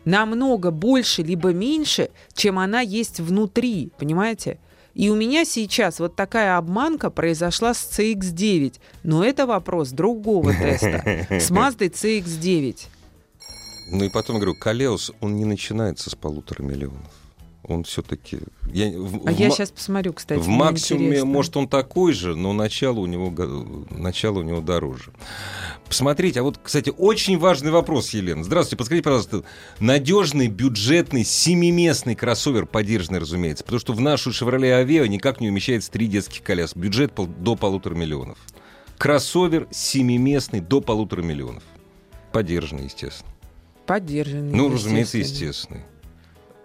[0.05, 4.59] намного больше либо меньше, чем она есть внутри, понимаете?
[4.95, 8.81] И у меня сейчас вот такая обманка произошла с CX-9.
[9.05, 11.05] Но это вопрос другого теста.
[11.31, 12.87] С Mazda CX-9.
[13.91, 17.13] Ну и потом говорю, Калеус, он не начинается с полутора миллионов.
[17.69, 18.39] Он все-таки...
[18.73, 20.39] Я, в, А в я ма- сейчас посмотрю, кстати.
[20.41, 21.27] в максимуме, интересно.
[21.29, 25.13] может, он такой же, но начало у него, го- начало у него дороже.
[25.87, 28.43] Посмотрите, а вот, кстати, очень важный вопрос, Елена.
[28.43, 29.43] Здравствуйте, подскажите, пожалуйста,
[29.81, 35.91] надежный, бюджетный, семиместный кроссовер, поддержанный, разумеется, потому что в нашу Chevrolet Aveo никак не умещается
[35.91, 36.75] три детских коляс.
[36.75, 38.39] Бюджет пол- до полутора миллионов.
[38.97, 41.63] Кроссовер семиместный до полутора миллионов.
[42.33, 43.31] Поддержанный, естественно.
[43.87, 44.53] Поддержанный.
[44.55, 45.49] Ну, разумеется, естественно.
[45.49, 45.81] естественный.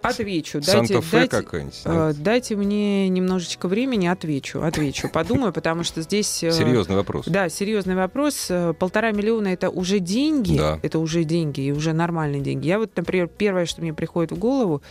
[0.04, 0.60] Отвечу.
[0.60, 1.82] Дайте, дайте, какая-нибудь.
[1.86, 4.62] э, дайте мне немножечко времени, отвечу.
[4.62, 5.10] Отвечу.
[5.10, 6.44] Подумаю, потому что здесь...
[6.44, 7.26] э, Серьезный вопрос.
[7.28, 8.48] Да, серьезный вопрос.
[8.50, 10.58] Э, Полтора миллиона это уже деньги.
[10.58, 10.80] Да.
[10.84, 12.68] Это уже деньги, и уже нормальные деньги.
[12.68, 14.82] Я вот, например, первое, что мне приходит в голову,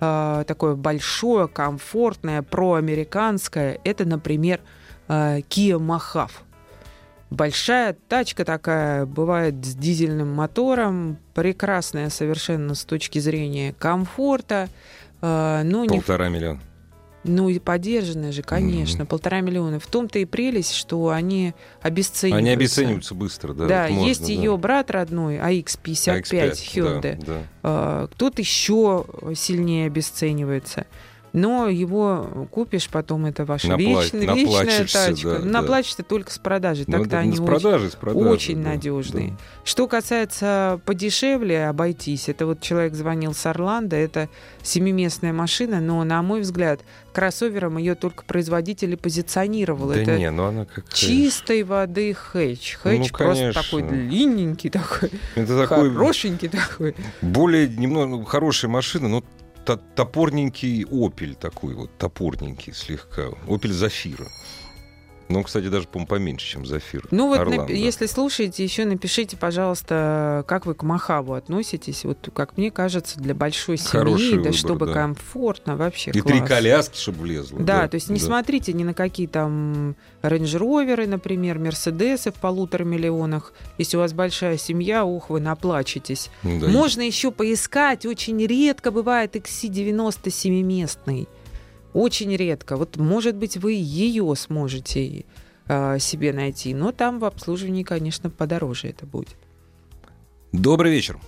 [0.00, 4.60] э, такое большое, комфортное, проамериканское, это, например,
[5.08, 6.30] Kia Mojave.
[7.32, 14.68] Большая тачка такая, бывает с дизельным мотором, прекрасная совершенно с точки зрения комфорта,
[15.22, 16.60] э, но не Полтора миллиона.
[17.24, 19.06] ну и поддержанные же, конечно, Мгм.
[19.06, 19.78] полтора миллиона.
[19.80, 22.36] В том-то и прелесть, что они обесцениваются.
[22.38, 23.66] Они обесцениваются быстро, да.
[23.66, 24.32] Да, можно, есть да.
[24.32, 27.00] ее брат родной, AX55 AX5, Hyundai.
[27.24, 27.42] да, да.
[27.62, 30.86] А, Кто-то еще сильнее обесценивается.
[31.32, 35.30] Но его купишь потом, это ваша Напла- вечная, вечная тачка.
[35.30, 35.44] да, да.
[35.44, 36.84] Наплачешься только с продажи.
[36.86, 39.28] Ну, Так-то они с очень- продажи, с продажи, очень да, надежные.
[39.30, 39.36] да.
[39.64, 44.28] Что касается подешевле обойтись, это вот человек звонил с Орландо, это
[44.62, 46.80] семиместная машина, но, на мой взгляд,
[47.14, 49.88] кроссовером ее только производитель и позиционировал.
[49.88, 50.92] Да это не, ну она как...
[50.92, 52.74] чистой воды хэтч.
[52.76, 53.62] Хэтч Ну, просто конечно.
[53.62, 56.94] такой длинненький такой, Это такой хорошенький такой.
[57.22, 59.24] более немного ну, хорошая машина, но
[59.64, 63.28] топорненький Opel такой вот, топорненький слегка.
[63.46, 64.28] Opel Zafira.
[65.32, 67.06] Ну, кстати, даже, по-моему, поменьше, чем Zafira.
[67.10, 67.72] Ну вот, Орлан, нап- да.
[67.72, 72.04] если слушаете, еще напишите, пожалуйста, как вы к Махаву относитесь.
[72.04, 74.92] Вот, как мне кажется, для большой семьи, Хороший да выбор, чтобы да.
[74.92, 76.36] комфортно, вообще И класс.
[76.38, 77.60] три коляски, чтобы влезло.
[77.60, 78.26] Да, то есть не да.
[78.26, 83.52] смотрите ни на какие там рейндж-роверы, например, мерседесы в полутора миллионах.
[83.78, 86.30] Если у вас большая семья, ух, вы наплачетесь.
[86.42, 91.28] Да, Можно еще поискать, очень редко бывает XC90 семиместный.
[91.94, 92.76] Очень редко.
[92.76, 95.24] Вот, может быть, вы ее сможете
[95.68, 99.36] э, себе найти, но там в обслуживании, конечно, подороже это будет.
[100.52, 101.18] Добрый вечер.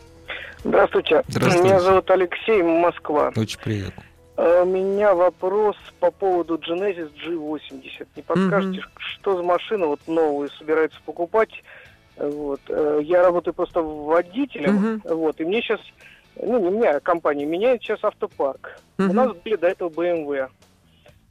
[0.64, 1.22] Здравствуйте.
[1.28, 1.68] Здравствуйте.
[1.68, 3.32] Меня зовут Алексей, Москва.
[3.36, 4.02] Очень приятно.
[4.36, 8.06] Э, У меня вопрос по поводу Genesis G80.
[8.16, 8.88] Не подскажете, Мгм.
[8.96, 11.50] что за машина вот новую собираются покупать?
[12.16, 12.60] Вот.
[12.68, 15.02] э, Я работаю просто водителем, Мгм.
[15.04, 15.80] вот, и мне сейчас,
[16.36, 18.78] ну не меня, а компания меняет сейчас автопарк.
[18.98, 19.14] У Мгм.
[19.16, 20.48] нас были до этого BMW.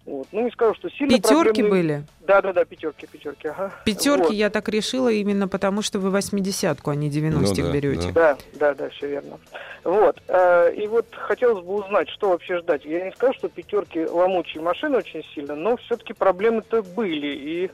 [0.05, 0.27] Вот.
[0.33, 2.03] Ну, не скажу, что сильно Пятерки проблемные- были?
[2.27, 3.71] Да-да-да, пятерки, пятерки, ага.
[3.85, 4.33] Пятерки Вот.
[4.33, 8.11] я так решила именно потому, что вы 80-ку, а не 90-х Ну да, берете.
[8.11, 8.35] да.
[8.35, 9.39] Да, да, да, все верно.
[9.85, 10.21] Вот.
[10.27, 12.83] э, И вот хотелось бы узнать, что вообще ждать.
[12.83, 17.71] Я не скажу, что пятерки ломучие машины очень сильно, но все-таки проблемы-то были и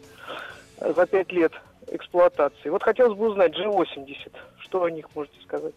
[0.80, 1.54] за пять лет
[1.92, 2.70] эксплуатации.
[2.70, 5.74] Вот хотелось бы узнать G80, что о них можете сказать?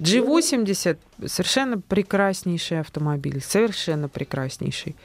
[0.00, 4.96] G80 совершенно прекраснейший автомобиль, совершенно прекраснейший.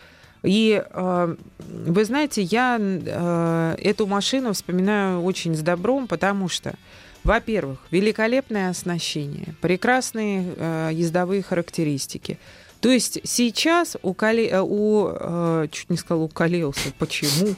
[0.44, 6.76] И э, вы знаете, я э, эту машину вспоминаю очень с добром, потому что,
[7.24, 12.38] во-первых, великолепное оснащение, прекрасные э, ездовые характеристики.
[12.80, 14.48] То есть сейчас у, Кали...
[14.48, 17.56] э, у чуть не сказала у Калеуса, почему?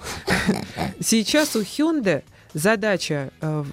[1.02, 2.23] Сейчас у Hyundai
[2.58, 3.63] задача, э,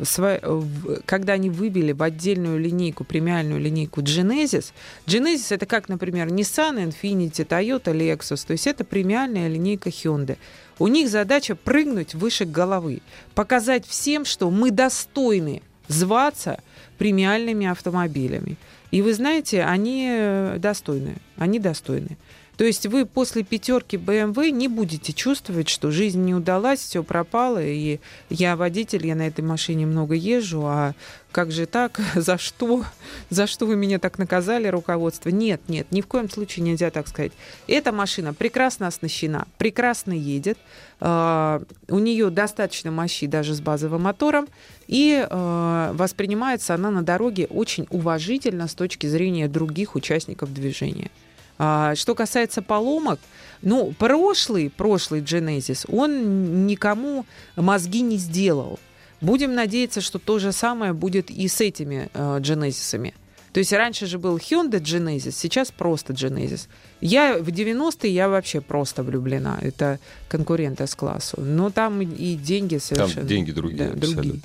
[1.07, 4.73] когда они выбили в отдельную линейку, премиальную линейку Genesis,
[5.07, 10.37] Genesis это как, например, Nissan, Infiniti, Toyota, Lexus, то есть это премиальная линейка Hyundai.
[10.79, 13.01] У них задача прыгнуть выше головы,
[13.35, 16.61] показать всем, что мы достойны зваться
[16.99, 18.57] премиальными автомобилями.
[18.91, 22.17] И вы знаете, они э, достойны, они достойны.
[22.57, 27.63] То есть вы после пятерки BMW не будете чувствовать, что жизнь не удалась, все пропало,
[27.63, 27.99] и
[28.31, 30.95] я водитель, я на этой машине много езжу, а
[31.33, 32.85] как же так, за что,
[33.29, 35.31] за что вы меня так наказали, руководство?
[35.31, 37.33] Нет, нет, ни в коем случае нельзя так сказать.
[37.67, 40.59] Эта машина прекрасно оснащена, прекрасно едет,
[41.01, 44.47] э, у нее достаточно мощи даже с базовым мотором,
[44.87, 51.11] и э, воспринимается она на дороге очень уважительно с точки зрения других участников движения.
[51.59, 53.21] А, что касается поломок,
[53.63, 58.79] ну, прошлый, прошлый Genesis, он никому мозги не сделал.
[59.21, 63.15] Будем надеяться, что то же самое будет и с этими э, Genesis'ами.
[63.55, 66.67] То есть раньше же был Hyundai Genesis, сейчас просто Genesis.
[67.01, 69.59] Я в 90-е я вообще просто влюблена.
[69.63, 71.41] Это конкуренты с классу.
[71.41, 73.21] Но там и деньги совершенно...
[73.21, 73.91] Там деньги другие.
[73.91, 74.41] Да, другие.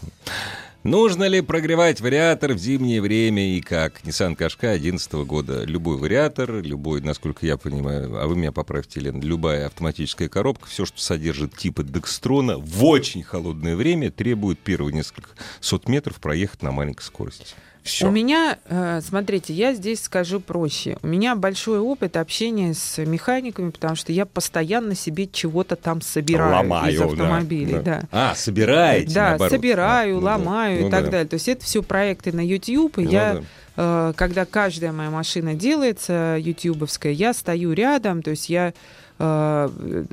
[0.85, 3.99] Нужно ли прогревать вариатор в зимнее время и как?
[4.05, 5.65] Nissan Qashqai 2011 года.
[5.65, 10.85] Любой вариатор, любой, насколько я понимаю, а вы меня поправьте, Лен, любая автоматическая коробка, все,
[10.85, 16.71] что содержит типа Декстрона, в очень холодное время требует первые несколько сот метров проехать на
[16.71, 17.55] маленькой скорости.
[17.83, 18.07] Все.
[18.07, 20.97] У меня, э, смотрите, я здесь скажу проще.
[21.01, 26.51] У меня большой опыт общения с механиками, потому что я постоянно себе чего-то там собираю
[26.67, 27.73] Ломаю, из автомобилей.
[27.79, 28.01] да, Да.
[28.11, 29.51] А, собираете, Да, наоборот.
[29.51, 31.11] собираю, Ну да, ломаю ну и так да.
[31.11, 31.27] далее.
[31.27, 33.41] То есть это все проекты на YouTube, и Ну я да.
[33.79, 38.73] Э, когда каждая моя машина делается ютубовская, я стою рядом, то есть я
[39.17, 40.05] э,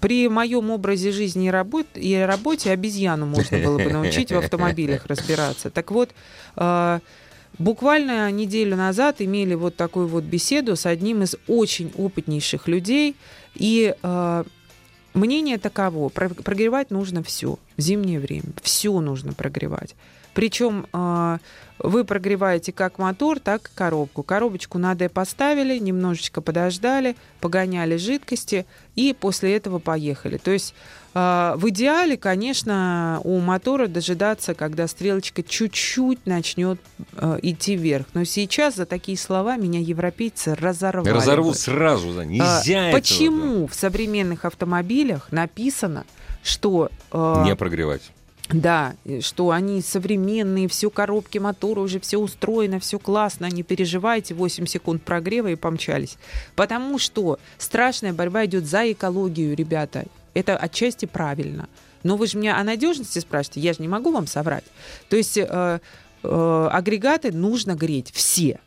[0.00, 5.06] при моем образе жизни и, работ, и работе обезьяну можно было бы научить в автомобилях
[5.06, 5.70] разбираться.
[5.70, 6.10] Так вот,
[6.56, 7.00] э,
[7.58, 13.14] буквально неделю назад имели вот такую вот беседу с одним из очень опытнейших людей,
[13.54, 13.94] и
[15.14, 19.94] мнение таково, про- прогревать нужно все в зимнее время, все нужно прогревать.
[20.34, 21.38] Причем э,
[21.82, 24.22] вы прогреваете как мотор, так и коробку.
[24.22, 30.38] Коробочку надо поставили, немножечко подождали, погоняли жидкости и после этого поехали.
[30.38, 30.74] То есть
[31.14, 36.80] э, в идеале, конечно, у мотора дожидаться, когда стрелочка чуть-чуть начнет
[37.16, 38.06] э, идти вверх.
[38.14, 41.10] Но сейчас за такие слова меня европейцы разорвали.
[41.10, 41.54] Разорву бы.
[41.54, 42.20] сразу, да.
[42.20, 46.04] А, Нельзя этого, Почему в современных автомобилях написано,
[46.42, 48.02] что да, Не прогревать.
[48.52, 54.66] Да, что они современные, все коробки мотора, уже все устроено, все классно, не переживайте, 8
[54.66, 56.16] секунд прогрева и помчались.
[56.54, 60.04] Потому что страшная борьба идет за экологию, ребята.
[60.34, 61.68] Это отчасти правильно.
[62.02, 64.64] Но вы же меня о надежности спрашиваете, я же не могу вам соврать.
[65.08, 65.80] То есть э,
[66.22, 68.58] э, агрегаты нужно греть все.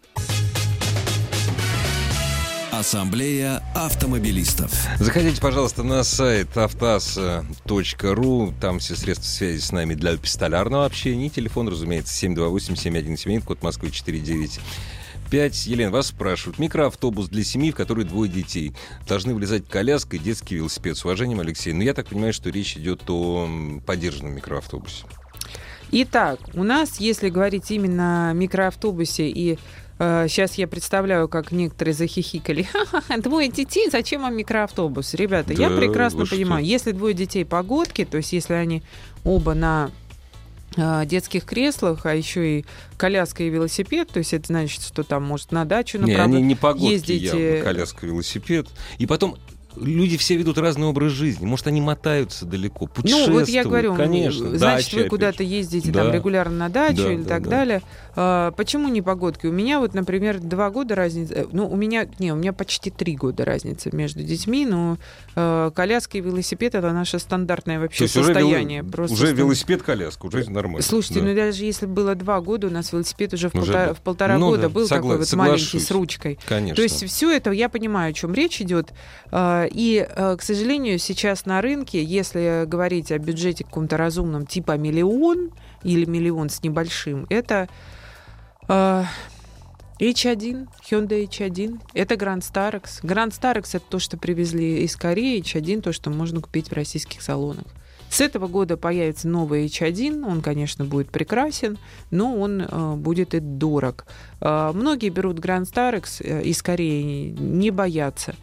[2.86, 4.72] Ассамблея автомобилистов.
[5.00, 8.54] Заходите, пожалуйста, на сайт автаз.ру.
[8.62, 11.26] Там все средства связи с нами для пистолярного общения.
[11.26, 15.66] И телефон, разумеется, 728-7171, код Москвы 495.
[15.66, 16.60] Елена, вас спрашивают.
[16.60, 18.72] Микроавтобус для семьи, в которой двое детей.
[19.08, 20.96] Должны влезать коляска и детский велосипед.
[20.96, 21.74] С уважением, Алексей.
[21.74, 23.50] Но я так понимаю, что речь идет о
[23.84, 25.06] поддержанном микроавтобусе.
[25.92, 29.58] Итак, у нас, если говорить именно о микроавтобусе и
[29.98, 32.64] Сейчас я представляю, как некоторые захихикали.
[32.64, 35.14] Ха-ха-ха, двое детей, зачем вам микроавтобус?
[35.14, 36.36] Ребята, я Да прекрасно вы что?
[36.36, 38.84] понимаю, если двое детей погодки, то есть если они
[39.24, 39.92] оба на
[40.76, 42.66] э, детских креслах, а еще и
[42.98, 46.42] коляска и велосипед, то есть это значит, что там может на дачу Не, направо- они
[46.42, 48.68] не погодки ездите- явно, коляска, велосипед.
[48.98, 49.38] И потом
[49.78, 51.46] люди все ведут разный образ жизни.
[51.46, 53.48] Может, они мотаются далеко, Ну, путешествуют.
[53.48, 54.58] вот я говорю, конечно.
[54.58, 54.60] значит,
[54.92, 56.04] дача, вы куда-то ездите Да.
[56.04, 57.50] там регулярно на дачу Да, или да, так да.
[57.50, 57.82] далее.
[58.16, 59.46] А, почему не погодки?
[59.48, 61.34] У меня вот, например, два года разница.
[61.34, 64.98] э, Ну, у меня, не, у меня почти три года разница между детьми, но
[65.36, 68.82] э, коляска и велосипед это наше стандартное То вообще уже, состояние.
[68.82, 70.82] вело- Просто уже что- велосипед-коляска, уже нормально.
[70.82, 71.26] Слушайте, Да.
[71.28, 74.38] ну даже если было два года, у нас велосипед уже в, Уже полтора, в полтора
[74.38, 75.88] Ну года да, был согла- такой вот маленький соглашусь.
[75.88, 76.40] с ручкой.
[76.48, 76.76] Конечно.
[76.76, 78.94] То есть все это, я понимаю, о чем речь идет.
[79.32, 84.78] А, И, э, к сожалению, сейчас на рынке, если говорить о бюджете каком-то разумном, типа
[84.78, 85.52] миллион
[85.84, 87.70] или миллион с небольшим, это
[88.68, 89.06] а,
[90.00, 93.02] H1, Hyundai H1, это Grand Starex.
[93.04, 97.22] Grand Starex это то, что привезли из Кореи, H1 то, что можно купить в российских
[97.22, 97.66] салонах.
[98.10, 101.78] С этого года появится новый H1, он, конечно, будет прекрасен,
[102.12, 104.06] но он э, будет и дорог.
[104.42, 108.36] Э, многие берут Grand Starex э, из Кореи, не боятся.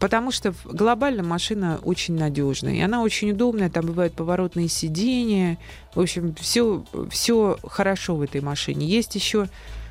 [0.00, 2.74] Потому что глобально машина очень надежная.
[2.74, 3.68] И она очень удобная.
[3.70, 5.58] Там бывают поворотные сиденья.
[5.94, 8.86] В общем, все, все хорошо в этой машине.
[8.86, 9.48] Есть еще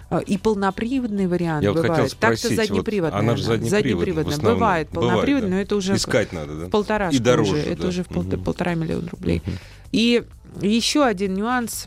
[0.09, 2.17] э, и полноприводный вариант Я вот хотел бывает.
[2.19, 3.19] Так-то спросить, вот заднеприводная.
[3.19, 4.37] она же заднеприводная.
[4.37, 5.55] Бывает Бывает, полноприводная, да.
[5.55, 6.65] но это уже Искать надо, да?
[6.65, 7.61] в полторашку И дороже, уже.
[7.61, 7.87] Это да.
[7.89, 8.43] уже в пол- Мгм.
[8.43, 9.41] полтора миллиона рублей.
[9.45, 9.57] Мгм.
[9.91, 10.23] И
[10.61, 11.85] еще один нюанс.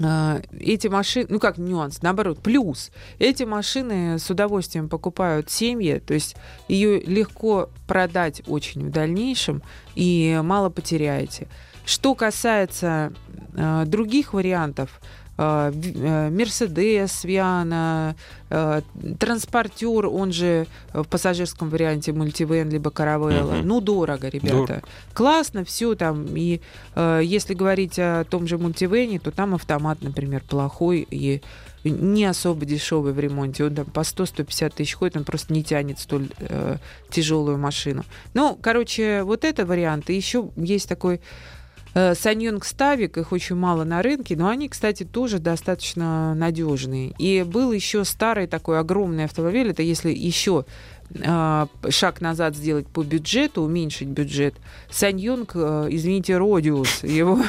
[0.00, 2.90] А, эти машины, ну как нюанс, наоборот, плюс.
[3.18, 6.36] Эти машины с удовольствием покупают семьи, то есть
[6.68, 9.62] ее легко продать очень в дальнейшем
[9.94, 11.48] и мало потеряете.
[11.86, 13.12] Что касается
[13.54, 15.00] э, других вариантов,
[15.38, 18.16] Мерседес, Виана,
[18.48, 18.80] э,
[19.18, 23.58] транспортер, он же в пассажирском варианте мультивен либо каравелла.
[23.58, 23.66] Угу.
[23.66, 24.66] Ну, дорого, ребята.
[24.66, 24.82] Дор...
[25.12, 26.26] Классно, все там.
[26.34, 26.62] И
[26.94, 31.42] э, если говорить о том же мультивене, то там автомат, например, плохой и
[31.84, 33.64] не особо дешевый в ремонте.
[33.64, 36.78] Он там по 100-150 тысяч ходит, он просто не тянет столь э,
[37.10, 38.04] тяжелую машину.
[38.32, 40.08] Ну, короче, вот это вариант.
[40.08, 41.20] И еще есть такой Э,
[42.14, 47.14] Саньонг Ставик, их очень мало на рынке, но они, кстати, тоже достаточно надежные.
[47.18, 50.66] И был еще старый такой огромный автомобиль, это если еще
[51.14, 54.54] э, шаг назад сделать по бюджету, уменьшить бюджет.
[54.90, 57.40] Саньонг, э, извините, Родиус, его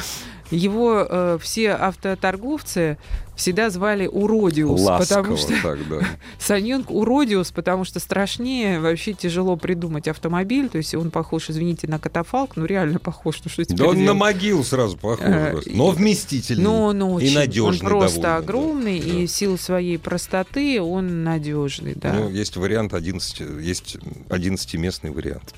[0.50, 2.98] его э, все автоторговцы
[3.36, 4.80] всегда звали Уродиус.
[4.80, 6.00] Ласково потому что так, да.
[6.38, 10.68] Саньонг Уродиус, потому что страшнее вообще тяжело придумать автомобиль.
[10.68, 13.40] То есть он похож, извините, на катафалк, ну реально похож.
[13.44, 15.20] Ну, что да он на могилу сразу похож.
[15.20, 16.64] Э, но вместительный.
[16.64, 17.70] Но он очень, и надежный.
[17.70, 19.06] Он просто довольно, огромный, да.
[19.06, 21.94] и в силу своей простоты он надежный.
[21.94, 22.12] Да.
[22.12, 23.96] Ну, есть вариант 11, есть
[24.28, 25.54] 11-местный вариант.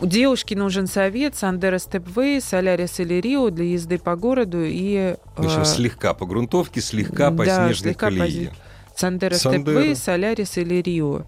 [0.00, 5.16] У девушки нужен совет Sandero Stepway, Solaris или Rio для езды по городу и...
[5.36, 8.50] Общем, э, слегка по грунтовке, слегка по да, снежной слегка колее.
[8.50, 8.98] По...
[8.98, 11.24] Sandero Stepway, Solaris или Rio.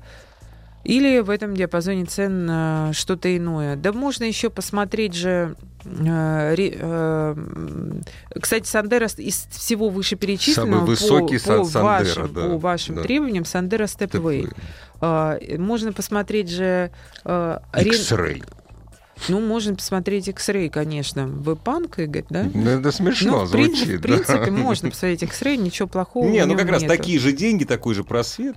[0.84, 3.76] Или в этом диапазоне цен э, что-то иное.
[3.76, 5.56] Да можно еще посмотреть же...
[5.84, 7.36] Э, э,
[8.40, 13.02] кстати, Sandero из всего вышеперечисленного Самый высокий по, по Sandero, вашим, да, по вашим да.
[13.02, 14.48] требованиям Sandero Stepway.
[15.00, 16.90] Можно посмотреть же...
[17.24, 18.44] X-Ray.
[19.28, 21.26] Ну, можно посмотреть X-Ray, конечно.
[21.26, 22.48] Вы панк, Игорь, да?
[22.52, 23.98] Ну, это смешно ну, звучит.
[23.98, 24.50] В принципе, да.
[24.50, 26.74] можно посмотреть X-Ray, ничего плохого Не, ну как нету.
[26.74, 28.56] раз такие же деньги, такой же просвет.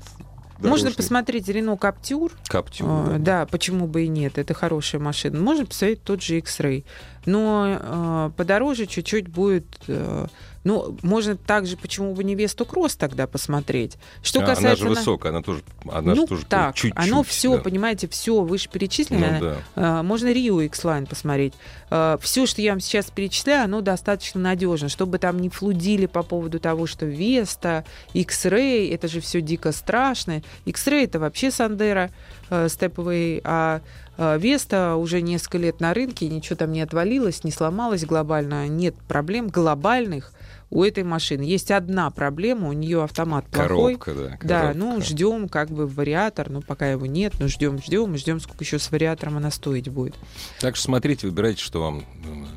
[0.70, 2.32] Можно посмотреть Рено Каптюр.
[2.48, 2.88] Каптюр.
[2.88, 3.18] Да.
[3.20, 5.40] да, почему бы и нет, это хорошая машина.
[5.40, 6.86] Можно посмотреть тот же X-Ray.
[7.26, 10.28] Но э, подороже чуть-чуть будет э,
[10.64, 13.98] ну, можно также, почему бы не Весту Кросс тогда посмотреть.
[14.22, 14.86] Что а, касается...
[14.86, 15.62] Она же высокая, она тоже,
[15.92, 16.94] она ну, же тоже так, чуть-чуть.
[16.96, 17.62] Оно все, да.
[17.62, 19.40] понимаете, все вышеперечисленное.
[19.40, 19.58] Ну, да.
[19.76, 21.54] а, можно Rio X-Line посмотреть.
[21.90, 26.24] А, все, что я вам сейчас перечисляю, оно достаточно надежно, чтобы там не флудили по
[26.24, 27.84] поводу того, что Веста,
[28.14, 30.42] X-Ray, это же все дико страшно.
[30.66, 32.10] X-Ray это вообще Сандера
[32.50, 33.82] э, степовый, а
[34.18, 39.48] Веста уже несколько лет на рынке, ничего там не отвалилось, не сломалось глобально, нет проблем
[39.48, 40.32] глобальных
[40.74, 41.44] у этой машины.
[41.44, 43.96] Есть одна проблема, у нее автомат плохой.
[43.96, 44.24] Коробка, да.
[44.24, 44.48] Коробка.
[44.48, 48.64] Да, ну ждем как бы вариатор, но пока его нет, но ждем, ждем, ждем, сколько
[48.64, 50.16] еще с вариатором она стоить будет.
[50.60, 52.04] Так что смотрите, выбирайте, что вам.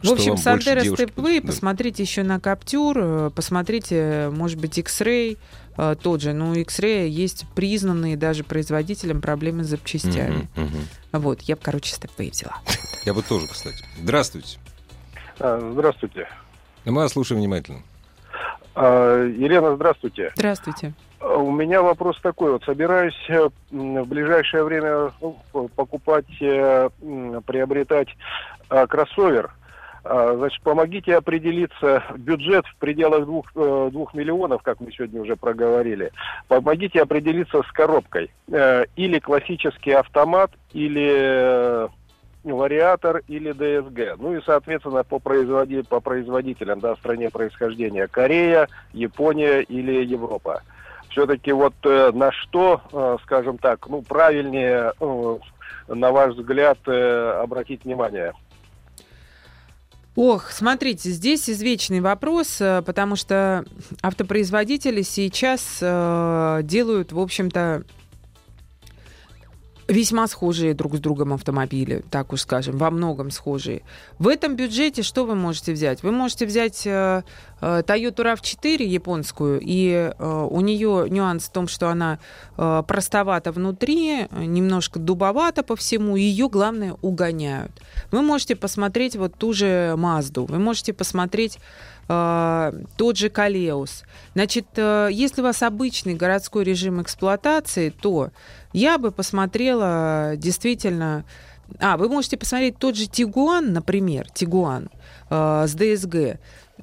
[0.02, 1.48] В общем, Сандера Степвей, да.
[1.48, 5.36] посмотрите еще на Каптюр, э, посмотрите, может быть, X-Ray
[5.76, 6.32] э, тот же.
[6.32, 10.48] Но у X-Ray есть признанные даже производителем проблемы с запчастями.
[10.56, 10.70] Uh-huh,
[11.12, 11.20] uh-huh.
[11.20, 12.62] Вот, я бы, короче, Степвей взяла.
[13.04, 13.84] Я бы тоже, кстати.
[14.00, 14.58] Здравствуйте.
[15.38, 16.28] Здравствуйте.
[16.86, 17.82] Мы вас слушаем внимательно.
[18.76, 20.32] А, Елена, здравствуйте.
[20.34, 20.92] Здравствуйте.
[21.20, 22.52] А, у меня вопрос такой.
[22.52, 25.38] Вот собираюсь э, в ближайшее время ну,
[25.74, 26.90] покупать, э,
[27.46, 28.08] приобретать
[28.68, 29.50] а, кроссовер.
[30.08, 36.12] Значит, помогите определиться бюджет в пределах двух, э, двух миллионов, как мы сегодня уже проговорили.
[36.46, 38.30] Помогите определиться с коробкой.
[38.46, 41.88] Или классический автомат, или
[42.52, 44.18] вариатор или ДСГ.
[44.18, 45.82] Ну и, соответственно, по, производи...
[45.82, 48.06] по производителям, да, стране происхождения.
[48.06, 50.62] Корея, Япония или Европа.
[51.10, 55.38] Все-таки вот э, на что, э, скажем так, ну, правильнее, э,
[55.88, 58.32] на ваш взгляд, э, обратить внимание?
[60.16, 63.64] Ох, смотрите, здесь извечный вопрос, э, потому что
[64.02, 67.84] автопроизводители сейчас э, делают, в общем-то,
[69.88, 73.82] весьма схожие друг с другом автомобили, так уж скажем, во многом схожие.
[74.18, 76.02] В этом бюджете что вы можете взять?
[76.02, 77.22] Вы можете взять э,
[77.60, 82.18] э, Toyota RAV4 японскую, и э, у нее нюанс в том, что она
[82.56, 87.72] э, простовата внутри, немножко дубовата по всему, ее, главное, угоняют.
[88.10, 91.58] Вы можете посмотреть вот ту же Мазду, вы можете посмотреть
[92.06, 94.04] тот же Калеус.
[94.34, 98.30] Значит, э, если у вас обычный городской режим эксплуатации, то
[98.72, 101.24] я бы посмотрела действительно...
[101.80, 104.88] А, вы можете посмотреть тот же Тигуан, например, Тигуан
[105.30, 106.38] э, с ДСГ.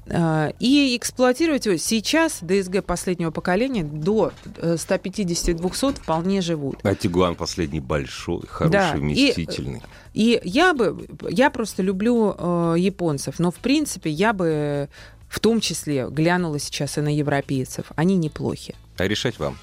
[0.06, 1.76] Э, и эксплуатировать его.
[1.76, 6.78] Сейчас ДСГ последнего поколения до 150-200 э, вполне живут.
[6.82, 9.82] А Тигуан последний большой, хороший, да, вместительный.
[10.12, 14.88] И, и я бы, я просто люблю э, японцев, но в принципе я бы
[15.34, 18.76] в том числе глянула сейчас и на европейцев, они неплохи.
[18.98, 19.58] А решать вам.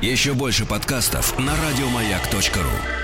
[0.00, 3.03] Еще больше подкастов на радиомаяк.ру.